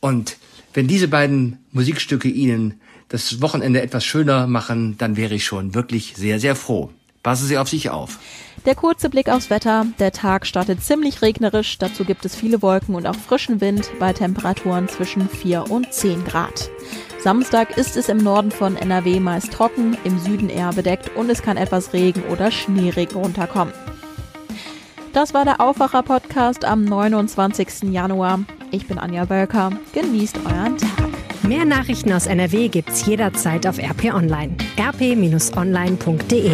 Und 0.00 0.36
wenn 0.74 0.86
diese 0.86 1.08
beiden 1.08 1.60
Musikstücke 1.72 2.28
Ihnen 2.28 2.78
das 3.08 3.40
Wochenende 3.40 3.80
etwas 3.80 4.04
schöner 4.04 4.48
machen, 4.48 4.98
dann 4.98 5.16
wäre 5.16 5.36
ich 5.36 5.46
schon 5.46 5.72
wirklich 5.72 6.12
sehr, 6.14 6.38
sehr 6.40 6.56
froh. 6.56 6.90
Passen 7.22 7.46
Sie 7.46 7.56
auf 7.56 7.70
sich 7.70 7.88
auf. 7.88 8.18
Der 8.66 8.74
kurze 8.74 9.08
Blick 9.08 9.28
aufs 9.28 9.50
Wetter. 9.50 9.86
Der 9.98 10.12
Tag 10.12 10.46
startet 10.46 10.82
ziemlich 10.82 11.22
regnerisch. 11.22 11.78
Dazu 11.78 12.04
gibt 12.04 12.24
es 12.24 12.36
viele 12.36 12.60
Wolken 12.60 12.94
und 12.94 13.06
auch 13.06 13.14
frischen 13.14 13.60
Wind 13.60 13.90
bei 13.98 14.12
Temperaturen 14.12 14.88
zwischen 14.88 15.28
4 15.28 15.70
und 15.70 15.92
10 15.92 16.24
Grad. 16.24 16.70
Samstag 17.18 17.76
ist 17.76 17.96
es 17.96 18.08
im 18.08 18.18
Norden 18.18 18.50
von 18.50 18.76
NRW 18.76 19.20
meist 19.20 19.52
trocken, 19.52 19.96
im 20.04 20.18
Süden 20.18 20.50
eher 20.50 20.72
bedeckt 20.72 21.16
und 21.16 21.30
es 21.30 21.42
kann 21.42 21.56
etwas 21.56 21.92
Regen 21.92 22.22
oder 22.30 22.50
Schneeregen 22.50 23.16
runterkommen. 23.16 23.74
Das 25.12 25.34
war 25.34 25.44
der 25.44 25.60
Aufwacher-Podcast 25.60 26.64
am 26.64 26.84
29. 26.84 27.90
Januar. 27.90 28.40
Ich 28.70 28.86
bin 28.86 28.98
Anja 28.98 29.24
Bölker. 29.24 29.70
Genießt 29.94 30.36
euren 30.44 30.76
Tag. 30.76 31.08
Mehr 31.42 31.64
Nachrichten 31.64 32.12
aus 32.12 32.26
NRW 32.26 32.68
gibt's 32.68 33.06
jederzeit 33.06 33.66
auf 33.66 33.78
RP 33.78 34.14
Online. 34.14 34.56
rp-online.de 34.78 36.52